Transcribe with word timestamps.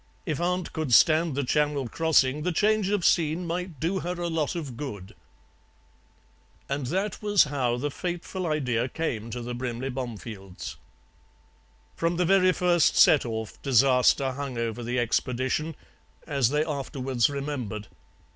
If 0.25 0.39
aunt 0.41 0.73
could 0.73 0.91
stand 0.95 1.35
the 1.35 1.43
Channel 1.43 1.87
crossing 1.87 2.41
the 2.41 2.51
change 2.51 2.89
of 2.89 3.05
scene 3.05 3.45
might 3.45 3.79
do 3.79 3.99
her 3.99 4.19
a 4.19 4.29
lot 4.29 4.55
of 4.55 4.75
good.' 4.75 5.13
"And 6.67 6.87
that 6.87 7.21
was 7.21 7.43
how 7.43 7.77
the 7.77 7.91
fateful 7.91 8.47
idea 8.47 8.89
came 8.89 9.29
to 9.29 9.43
the 9.43 9.53
Brimley 9.53 9.91
Bomefields. 9.91 10.77
"From 11.95 12.15
the 12.17 12.25
very 12.25 12.51
first 12.51 12.95
set 12.97 13.25
off 13.27 13.61
disaster 13.61 14.31
hung 14.31 14.57
over 14.57 14.81
the 14.81 14.97
expedition, 14.97 15.75
as 16.25 16.49
they 16.49 16.65
afterwards 16.65 17.29
remembered. 17.29 17.87